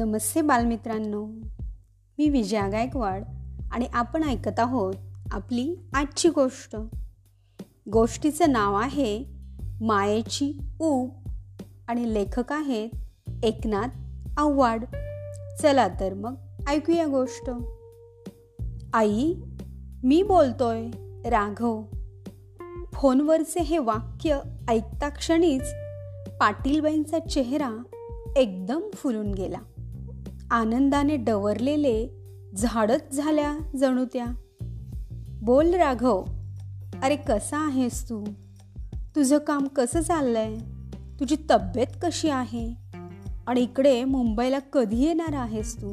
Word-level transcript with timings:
नमस्ते 0.00 0.40
बालमित्रांनो. 0.40 1.26
मी 2.18 2.28
विजया 2.28 2.68
गायकवाड 2.68 3.22
आणि 3.72 3.86
आपण 3.92 4.24
ऐकत 4.24 4.60
आहोत 4.60 4.94
आपली 5.32 5.76
आजची 5.94 6.28
गोष्ट. 6.28 6.76
गोष्टीचं 7.92 8.52
नाव 8.52 8.74
आहे 8.74 9.24
मायेची 9.80 10.52
ऊप 10.80 11.10
आणि 11.88 12.14
लेखक 12.14 12.52
आहेत 12.52 12.90
एकनाथ 13.42 13.88
आव्हाड. 14.36 14.84
चला 15.62 15.88
तर 15.88 16.14
मग 16.14 16.34
ऐकूया 16.68 17.06
गोष्ट. 17.06 17.50
आई 18.92 19.34
मी 20.02 20.22
बोलतोय 20.22 20.86
राघव. 21.24 21.82
फोनवरचे 22.92 23.60
हे 23.60 23.78
वाक्य 23.78 24.38
ऐकता 24.68 25.08
क्षणीच 25.08 25.74
पाटीलबाईंचा 26.40 27.18
चेहरा 27.18 27.82
एकदम 28.36 28.80
फुलून 28.94 29.32
गेला. 29.34 29.58
आनंदाने 30.50 31.16
डवरलेले 31.16 32.08
झाडच 32.56 33.12
झाल्या 33.12 33.58
जणू 33.76 34.04
त्या 34.04 34.26
बोल 35.42 35.74
राघव 35.74 36.24
अरे 37.02 37.16
कसा 37.16 37.66
आहेस 37.66 38.04
तू? 38.04 38.24
तुझं 39.16 39.38
काम 39.38 39.66
कसं 39.66 40.00
चाललंय? 40.00 40.56
तुझी 41.20 41.36
तब्येत 41.50 41.86
कशी 42.02 42.28
आहे? 42.28 42.74
आणि 43.46 43.60
इकडे 43.60 44.04
मुंबईला 44.04 44.58
कधी 44.58 45.04
येणार 45.04 45.34
आहेस 45.34 45.76
तू? 45.76 45.92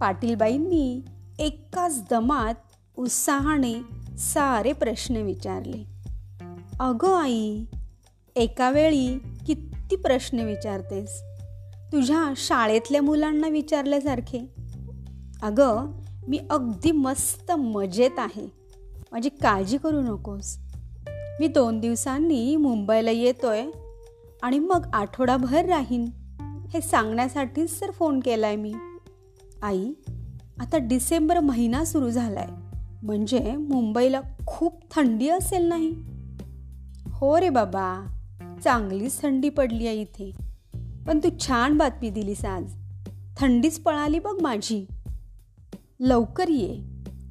पाटीलबाईंनी 0.00 1.00
एकाच 1.38 2.02
दमात 2.10 2.54
उत्साहाने 2.96 3.74
सारे 4.18 4.72
प्रश्न 4.72 5.16
विचारले. 5.16 5.86
अगं 6.80 7.16
आई 7.16 7.64
एका 8.36 8.70
वेळी 8.70 9.18
किती 9.46 9.96
प्रश्न 9.96 10.40
विचारतेस? 10.40 11.22
तुझ्या 11.92 12.32
शाळेतल्या 12.36 13.02
मुलांना 13.02 13.48
विचारल्यासारखे. 13.48 14.40
अगं 15.42 15.92
मी 16.28 16.40
अगदी 16.50 16.92
मस्त 16.92 17.52
मजेत 17.52 18.18
आहे. 18.18 18.46
माझी 19.12 19.28
काळजी 19.28 19.78
करू 19.78 20.00
नकोस. 20.00 20.58
मी 21.40 21.46
दोन 21.46 21.80
दिवसांनी 21.80 22.56
मुंबईला 22.56 23.10
येतोय 23.10 23.64
आणि 24.42 24.58
मग 24.58 24.86
आठवडाभर 24.92 25.64
राहीन. 25.64 26.04
हे 26.70 26.80
सांगण्यासाठीच 26.80 27.80
तर 27.80 27.90
फोन 27.90 28.20
केलाय 28.20 28.56
मी. 28.56 28.74
आई 29.62 29.92
आता 30.60 30.78
डिसेंबर 30.78 31.40
महिना 31.40 31.84
सुरू 31.84 32.10
झालाय. 32.10 32.48
म्हणजे 33.02 33.56
मुंबईला 33.56 34.20
खूप 34.46 34.82
थंडी 34.94 35.28
असेल 35.28 35.64
नाही? 35.64 35.94
हो 37.10 37.40
रे 37.40 37.48
बाबा 37.48 38.16
चांगलीच 38.64 39.22
थंडी 39.22 39.48
पडली 39.48 39.86
आहे 39.86 40.00
इथे. 40.00 40.49
पण 41.10 41.18
तू 41.18 41.28
छान 41.40 41.78
बातमी 41.78 42.10
दिलीस 42.10 42.44
आज. 42.44 42.62
थंडीच 43.36 43.80
पळाली 43.80 44.18
बघ 44.18 44.42
माझी. 44.42 44.86
लवकर 46.00 46.48
ये. 46.48 46.80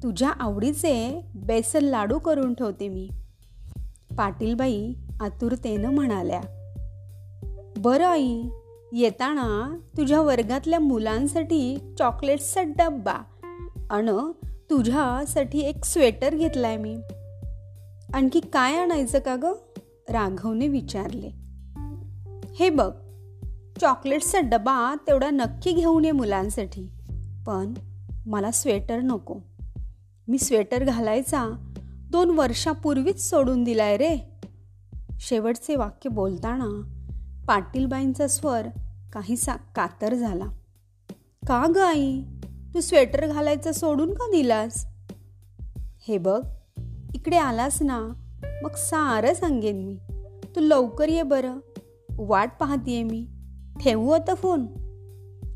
तुझ्या 0.02 0.30
आवडीचे 0.30 1.24
बेसन 1.34 1.84
लाडू 1.84 2.18
करून 2.18 2.54
ठेवते 2.54 2.88
मी. 2.88 3.08
पाटीलबाई 4.18 4.92
आतुरतेनं 5.20 5.90
म्हणाल्या 5.92 6.40
बरं 7.76 8.06
आई 8.06 8.42
येताना 8.92 9.78
तुझ्या 9.96 10.20
वर्गातल्या 10.20 10.78
मुलांसाठी 10.78 11.94
चॉकलेट्सचा 11.98 12.62
डब्बा 12.62 13.16
अन 13.90 14.30
तुझ्यासाठी 14.70 15.60
एक 15.60 15.84
स्वेटर 15.84 16.34
घेतलाय 16.34 16.76
मी. 16.76 16.96
आणखी 18.14 18.40
काय 18.40 18.76
आणायचं 18.76 19.18
का 19.18 19.36
ग? 19.36 19.44
राघवने 20.08 20.68
विचारले. 20.68 21.30
हे 22.54 22.70
बघ 22.70 22.92
चॉकलेट्सचा 23.80 24.40
डबा 24.40 24.94
तेवढा 25.06 25.30
नक्की 25.30 25.72
घेऊन 25.72 26.04
ये 26.04 26.10
मुलांसाठी. 26.10 26.90
पण 27.46 27.74
मला 28.26 28.50
स्वेटर 28.50 29.00
नको. 29.00 29.38
मी 30.28 30.38
स्वेटर 30.38 30.84
घालायचा 30.84 31.66
दोन 32.10 32.30
वर्षापूर्वीच 32.30 33.30
सोडून 33.30 33.64
दिलाय 33.64 33.96
रे. 33.96 34.18
शेवटचे 35.20 35.76
वाक्य 35.76 36.10
बोलताना 36.10 36.96
पाटीलबाईंचा 37.48 38.28
स्वर 38.28 38.66
काहीसा 39.12 39.56
कातर 39.56 40.14
झाला. 40.14 40.44
का 41.46 41.66
ग 41.74 41.78
आई? 41.78 42.22
तू 42.74 42.80
स्वेटर 42.80 43.26
घालायचं 43.26 43.72
सोडून 43.72 44.14
का 44.14 44.30
दिलास? 44.30 44.86
हे 46.08 46.18
बघ 46.18 46.46
इकडे 47.14 47.36
आलास 47.36 47.82
ना 47.82 47.98
मग 48.62 48.74
सारं 48.74 49.34
सांगेन 49.34 49.84
मी. 49.84 49.98
तू 50.56 50.60
लवकर 50.60 51.08
ये 51.08 51.22
बरं. 51.22 51.58
वाट 52.10 52.50
पाहतीये 52.60 53.02
मी. 53.02 53.26
ठेवू 53.80 54.10
आता 54.10 54.34
फोन? 54.34 54.66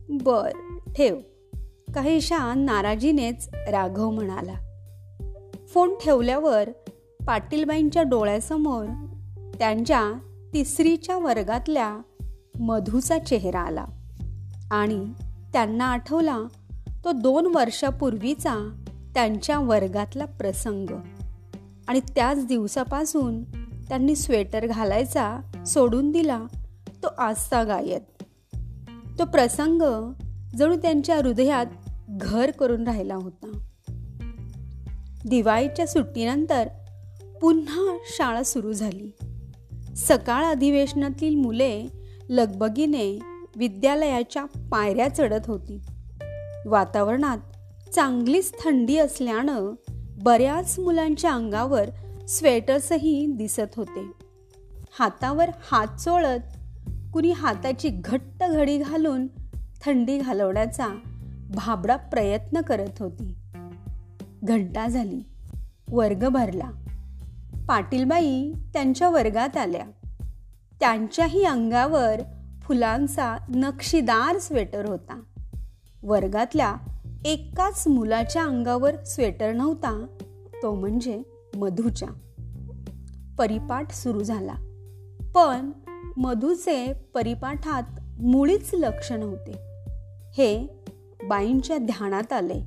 बर 0.09 0.51
ठेव. 0.97 1.17
काहीशा 1.95 2.55
नाराजीनेच 2.55 3.49
राघव 3.55 4.11
म्हणाला. 4.11 4.55
फोन 5.69 5.95
ठेवल्यावर 6.05 6.71
पाटीलबाईंच्या 7.27 8.03
डोळ्यासमोर 8.03 8.85
त्यांच्या 9.59 10.13
तिसरीच्या 10.53 11.19
वर्गातल्या 11.19 11.99
मधूचा 12.61 13.19
चेहरा 13.19 13.61
आला 13.61 13.85
आणि 14.71 15.07
त्यांना 15.53 15.85
आठवला 15.85 16.39
तो 17.05 17.13
दोन 17.13 17.47
वर्षापूर्वीचा 17.55 18.83
त्यांच्या 19.15 19.59
वर्गातला 19.59 20.25
प्रसंग. 20.25 20.87
आणि 21.89 22.01
त्याच 22.01 22.47
दिवसापासून 22.47 23.43
त्यांनी 23.89 24.17
स्वेटर 24.17 24.67
घालायचा 24.67 25.41
सोडून 25.67 26.11
दिला 26.11 26.43
तो 27.03 27.07
आजचा 27.19 27.63
गायत 27.63 28.14
तो 29.19 29.25
प्रसंग 29.25 30.13
जणू 30.57 30.77
त्यांच्या 30.77 31.17
हृदयात 31.17 31.67
घर 32.09 32.51
करून 32.51 32.85
राहिला 32.85 33.15
होता. 33.15 33.59
दिवाळीच्या 35.29 35.87
सुट्टीनंतर 35.87 36.69
पुन्हा 37.43 37.99
शाळा 38.05 38.43
सुरू 38.43 38.73
झाली. 38.73 39.11
सकाळ 39.97 40.45
अधिवेशनातील 40.45 41.35
मुले 41.35 41.87
लगबगीने 42.29 43.19
विद्यालयाच्या 43.57 44.45
पायऱ्या 44.45 45.09
चढत 45.09 45.47
होती. 45.47 45.81
वातावरणात 46.67 47.39
चांगलीच 47.95 48.53
थंडी 48.65 48.99
असल्यानं 48.99 49.75
बऱ्याच 50.23 50.79
मुलांच्या 50.79 51.33
अंगावर 51.33 51.91
स्वेटर्सही 52.29 53.27
दिसत 53.27 53.77
होते. 53.77 54.13
हातावर 54.99 55.51
हात 55.71 55.87
चोळत 55.87 56.41
कुणी 57.15 57.33
हाताची 57.33 57.89
घट्ट 57.89 58.45
घडी 58.51 58.79
घालून 58.79 59.27
थंडी 59.85 60.19
घालवण्याचा 60.19 60.89
भाबडा 61.55 61.97
प्रयत्न 61.97 62.61
करत 62.61 63.03
होती. 63.03 63.35
घंटा 64.43 64.89
झाली. 64.89 65.21
वर्ग 65.89 66.29
भरला. 66.29 66.71
पाटीलबाई 67.69 68.53
त्यांच्या 68.73 69.09
वर्गात 69.09 69.57
आल्या. 69.57 69.85
त्यांच्याही 70.81 71.45
अंगावर 71.45 72.21
फुलांचा 72.63 73.37
नक्षीदार 73.49 74.39
स्वेटर 74.39 74.85
होता. 74.85 75.21
वर्गातल्या 76.03 76.77
एकाच 77.25 77.89
मुलाच्या 77.89 78.45
अंगावर 78.45 79.05
स्वेटर 79.05 79.53
नव्हता 79.53 80.07
तो 80.63 80.75
म्हणजे 80.75 81.23
मधूच्या. 81.57 82.09
परिपाठ 83.39 83.93
सुरू 83.93 84.23
झाला. 84.23 84.55
पण 85.35 85.71
मधूचे 86.17 86.93
परिपाठात 87.15 87.83
मुळीच 88.21 88.71
लक्ष 88.75 89.13
नव्हते 89.13 89.53
हे 90.37 90.67
बाईंच्या 91.29 91.79
ध्यानात 91.79 92.33
आले. 92.33 92.61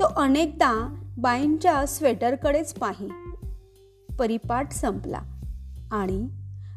तो 0.00 0.04
अनेकदा 0.04 1.02
बाईंच्या 1.18 1.86
स्वेटरकडेच 1.86 2.74
पाही. 2.74 3.08
परिपाठ 4.18 4.72
संपला 4.72 5.20
आणि 5.92 6.28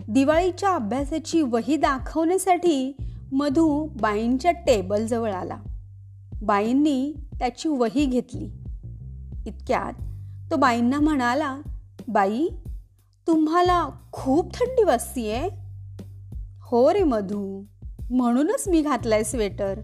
दिवाळीच्या 0.07 0.75
अभ्यासाची 0.75 1.41
वही 1.41 1.75
दाखवण्यासाठी 1.77 2.97
मधू 3.31 3.85
बाईंच्या 3.85 4.51
टेबलजवळ 4.51 5.31
आला. 5.31 5.57
बाईंनी 6.41 7.13
त्याची 7.39 7.69
वही 7.69 8.06
घेतली. 8.06 8.45
इतक्यात 9.45 9.94
तो 10.51 10.56
बाईंना 10.56 11.00
म्हणाला 11.00 11.57
बाई 12.07 12.47
तुम्हाला 13.27 13.89
खूप 14.12 14.53
थंडी 14.53 14.83
वाजतीये? 14.83 15.62
हो 16.73 16.93
रे 16.93 17.03
मधू 17.03 17.63
म्हणूनच 18.09 18.63
मी 18.67 18.81
घातलाय 18.81 19.23
स्वेटर. 19.23 19.79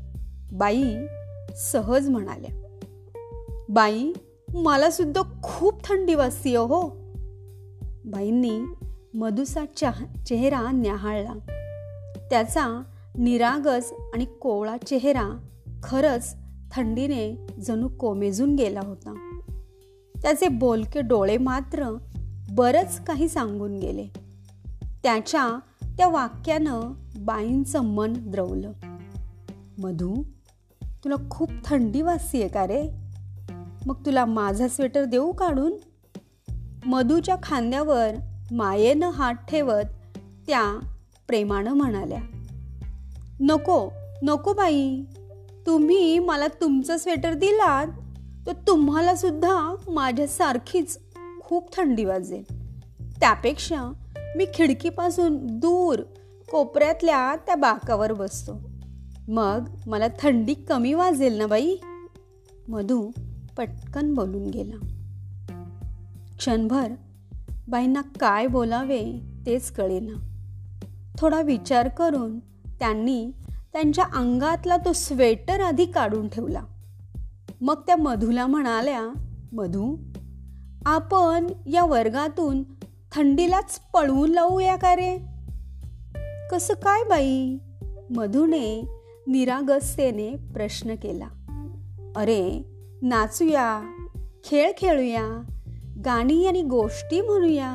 बाई 0.51 0.95
सहज 1.55 2.09
म्हणाल्या. 2.09 2.77
बाई 3.69 4.13
मला 4.53 4.89
सुद्धा 4.89 5.21
खूप 5.43 5.83
थंडी 5.83 6.15
वाजतीय 6.15 6.57
हो. 6.57 6.87
बाईंनी 8.05 8.59
मधुसा 9.13 9.65
चेहरा 10.25 10.71
न्याहाळला. 10.71 11.33
त्याचा 12.29 12.83
निरागस 13.17 13.93
आणि 14.13 14.25
कोवळा 14.25 14.77
चेहरा 14.77 15.39
खरंच 15.83 16.35
थंडीने 16.71 17.47
जणू 17.61 17.87
कोमेजून 17.87 18.55
गेला 18.55 18.81
होता. 18.83 19.39
त्याचे 20.21 20.47
बोलके 20.47 21.01
डोळे 21.01 21.37
मात्र 21.37 21.97
बरंच 22.51 23.05
काही 23.05 23.27
सांगून 23.27 23.79
गेले. 23.79 24.07
त्याच्या 25.03 25.59
त्या 25.99 26.07
वाक्यानं 26.07 26.93
बाईंचं 27.17 27.81
मन 27.81 28.13
द्रवलं. 28.17 28.71
मधू 29.77 30.23
तुला 30.83 31.15
खूप 31.29 31.49
थंडी 31.65 32.01
वाजतीये 32.01 32.47
का 32.47 32.67
रे? 32.67 32.89
मग 33.85 34.05
तुला 34.05 34.25
माझा 34.25 34.67
स्वेटर 34.67 35.03
देऊ 35.03 35.31
काढून? 35.31 35.73
मधूच्या 36.85 37.35
खांद्यावर 37.43 38.07
मायेनं 38.51 39.09
हात 39.09 39.33
ठेवत 39.33 40.17
त्या 40.47 40.79
प्रेमानं 41.27 41.73
म्हणाल्या 41.73 42.21
नको 43.39 43.89
नको 44.23 44.53
बाई. 44.53 45.03
तुम्ही 45.65 46.19
मला 46.19 46.47
तुमचं 46.47 46.97
स्वेटर 46.97 47.33
दिलात 47.33 47.87
तर 48.47 48.53
तुम्हाला 48.67 49.15
सुद्धा 49.15 49.75
माझ्यासारखीच 49.87 50.99
खूप 51.43 51.77
थंडी 51.77 52.05
वाजेल. 52.05 52.43
त्यापेक्षा 53.19 53.93
मी 54.35 54.45
खिडकीपासून 54.53 55.37
दूर 55.41 55.99
कोपऱ्यातल्या 56.51 57.35
त्या 57.35 57.55
बाकावर 57.55 58.13
बसतो. 58.13 58.61
मग 59.27 59.69
मला 59.87 60.07
थंडी 60.19 60.53
कमी 60.53 60.93
वाजेल 60.93 61.33
ना 61.33 61.47
बाई? 61.47 61.75
मधू 62.67 63.11
पटकन 63.57 64.13
बोलून 64.13 64.43
गेला. 64.43 64.75
क्षणभर 66.37 66.87
बाईंना 67.67 68.01
काय 68.01 68.47
बोलावे 68.47 69.21
तेच 69.45 69.71
कळेना. 69.71 70.25
थोडा 71.17 71.41
विचार 71.41 71.87
करून 71.87 72.39
त्यांनी 72.79 73.31
त्यांच्या 73.73 74.05
अंगातला 74.13 74.77
तो 74.77 74.93
स्वेटर 74.93 75.59
आधी 75.59 75.85
काढून 75.85 76.27
ठेवला. 76.27 76.61
मग 77.61 77.81
त्या 77.87 77.95
मधूला 77.95 78.47
म्हणाल्या 78.47 79.07
मधू 79.51 79.97
आपण 80.85 81.47
या 81.65 81.85
वर्गातून 81.85 82.63
थंडीलाच 83.15 83.79
पळवून 83.93 84.31
लावूया 84.31 84.75
का 84.75 84.95
रे? 84.95 85.17
कसं 86.51 86.73
काय 86.73 87.03
बाई? 87.03 87.57
मधूने 88.09 88.87
निरागसतेने 89.27 90.35
प्रश्न 90.53 90.95
केला. 90.95 91.27
अरे 92.15 92.63
नाचूया 93.01 93.81
खेळ 94.45 94.71
खेळूया 94.77 95.41
गाणी 96.05 96.47
आणि 96.47 96.61
गोष्टी 96.61 97.21
म्हणूया 97.21 97.69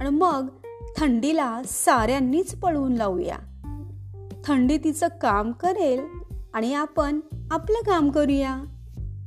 आणि 0.00 0.10
मग 0.10 0.48
थंडीला 0.96 1.62
साऱ्यांनीच 1.64 2.54
पळवून 2.54 2.92
लावूया. 2.92 3.38
थंडी 4.44 4.78
तिचं 4.78 5.06
काम 5.22 5.52
करेल 5.52 6.00
आणि 6.54 6.74
आपण 6.74 7.20
आपलं 7.50 7.90
काम 7.90 8.10
करूया. 8.10 8.62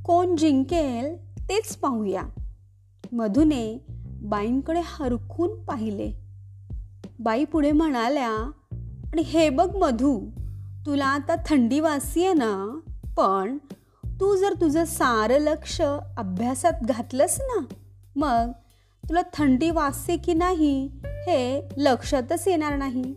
कोण 0.06 0.36
जिंकेल 0.36 1.16
तेच 1.50 1.76
पाहूया. 1.76 2.24
मधुने 3.12 3.86
बाईंकडे 4.22 4.82
हरकून 4.86 5.64
पाहिले. 5.64 6.12
बाई 7.20 7.46
पुढे 7.46 7.72
म्हणाल्या 7.72 8.52
आणि 9.12 9.22
हे 9.22 9.50
बघ 9.50 9.76
मधू 9.76 10.20
तुला 10.86 11.06
आता 11.06 11.36
थंडी 11.36 11.80
वासी 11.80 12.34
ना 12.34 12.80
पण 13.18 13.58
तू 14.06 14.36
जर 14.36 14.54
तुझं 14.62 14.86
सारं 14.86 15.38
लक्ष 15.38 15.82
अभ्यासात 16.18 16.74
घातलंस 16.82 17.42
ना 17.42 17.66
मग 18.16 18.52
तुला 19.10 19.22
थंडी 19.34 19.70
वाजते 19.70 20.18
की 20.18 20.34
नाही 20.34 20.90
हे 21.04 21.70
लक्षातच 21.78 22.48
येणार 22.48 22.78
नाही. 22.78 23.16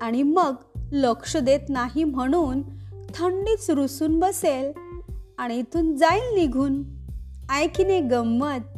आणि 0.00 0.22
मग 0.22 0.54
लक्ष 0.92 1.36
देत 1.36 1.60
नाही 1.68 2.04
म्हणून 2.04 2.62
थंडीच 3.14 3.70
रुसून 3.70 4.18
बसेल 4.20 4.72
आणि 5.38 5.58
इथून 5.58 5.96
जाईल 5.96 6.34
निघून. 6.34 6.82
ऐकीने 7.52 8.00
गंमत 8.00 8.75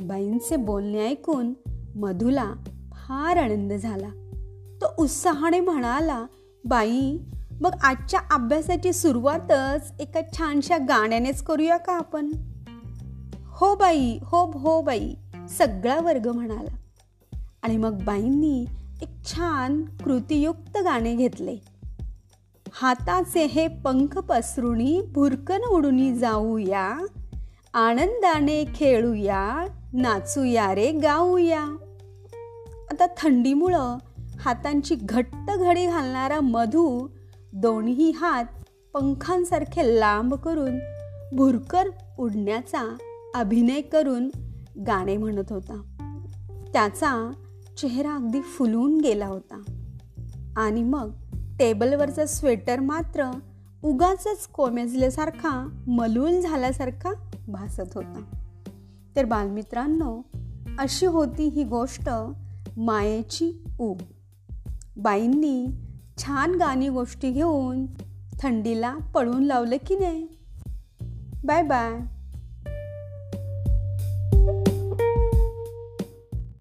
बाईंचे 0.00 0.56
बोलणे 0.56 1.08
ऐकून 1.08 1.54
मधुला 1.94 2.52
फार 2.92 3.36
आनंद 3.36 3.72
झाला. 3.72 4.08
तो 4.82 4.86
उत्साहाने 4.98 5.60
म्हणाला 5.60 6.26
बाई 6.64 7.18
मग 7.60 7.70
आजच्या 7.82 8.20
अभ्यासाची 8.30 8.92
सुरुवातच 8.92 9.92
एका 10.00 10.20
छानशा 10.38 10.76
गाण्यानेच 10.76 11.42
करूया 11.42 11.76
का 11.76 11.92
आपण? 11.92 12.32
हो 13.46 13.74
बाई 13.74 14.18
हो 14.22 14.58
हो 14.58 14.82
बाई 14.82 15.14
सगळा 15.58 16.00
वर्ग 16.00 16.28
म्हणाला. 16.28 16.76
आणि 17.62 17.76
मग 17.76 18.02
बाईंनी 18.04 18.66
एक 19.02 19.24
छान 19.24 19.84
कृतीयुक्त 20.04 20.78
गाणे 20.84 21.14
घेतले. 21.14 21.56
हाताचे 22.72 23.44
हे 23.44 23.68
पंख 23.68 24.18
पसरुणी 24.18 25.02
भुरकन 25.12 25.60
उडून 25.60 26.18
जाऊया 26.18 26.98
आनंदाने 27.74 28.64
खेळूया 28.74 29.66
नाचूया 29.92 30.74
रे 30.74 30.92
गाऊया. 30.92 31.62
आता 32.90 33.06
थंडीमुळं 33.06 33.96
हातांची 34.40 34.94
घट्ट 34.94 35.50
घडी 35.58 35.86
घालणारा 35.86 36.40
मधू 36.40 37.08
दोन्ही 37.52 38.10
हात 38.10 38.44
पंखांसारखे 38.94 40.00
लांब 40.00 40.34
करून 40.34 40.78
भुरकर 41.32 41.84
उडण्याचा 42.18 42.96
अभिनय 43.34 43.80
करून 43.80 44.30
गाणे 44.86 45.16
म्हणत 45.16 45.44
होता. 45.50 45.82
त्याचा 46.72 47.32
चेहरा 47.78 48.14
अगदी 48.14 48.40
फुलून 48.40 49.00
गेला 49.00 49.26
होता. 49.26 49.62
आणि 50.56 50.82
मग 50.82 51.10
टेबलवरचा 51.58 52.26
स्वेटर 52.26 52.80
मात्र 52.80 53.30
उगाच 53.84 54.48
कोमेजल्यासारखा 54.52 55.82
मलूल 55.86 56.40
झाल्यासारखा 56.40 57.29
भासत 57.52 57.92
होता. 57.94 58.22
तर 59.16 59.24
बालमित्रांनो 59.24 60.22
अशी 60.78 61.06
होती 61.06 61.48
ही 61.48 61.64
गोष्ट 61.64 62.08
मायेची 62.76 63.64
ऊब 63.78 63.98
बाईंनी 64.96 65.66
छान 66.18 66.54
गाणी 66.54 66.88
गोष्टी 66.88 67.30
घेऊन 67.30 67.86
थंडीला 68.42 68.96
पळून 69.14 69.42
लावलं 69.42 69.76
की 69.86 69.94
नाही? 69.94 70.28
Bye 71.44 71.62
bye. 71.62 72.19